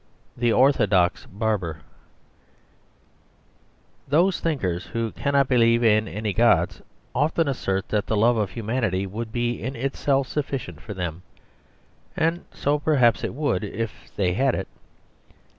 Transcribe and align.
The 0.35 0.51
Orthodox 0.51 1.27
Barber 1.27 1.81
Those 4.07 4.39
thinkers 4.39 4.87
who 4.87 5.11
cannot 5.11 5.47
believe 5.47 5.83
in 5.83 6.07
any 6.07 6.33
gods 6.33 6.81
often 7.13 7.47
assert 7.47 7.87
that 7.89 8.07
the 8.07 8.17
love 8.17 8.35
of 8.35 8.49
humanity 8.49 9.05
would 9.05 9.31
be 9.31 9.61
in 9.61 9.75
itself 9.75 10.27
sufficient 10.27 10.81
for 10.81 10.95
them; 10.95 11.21
and 12.17 12.45
so, 12.51 12.79
perhaps, 12.79 13.23
it 13.23 13.35
would, 13.35 13.63
if 13.63 13.91
they 14.15 14.33
had 14.33 14.55
it. 14.55 14.67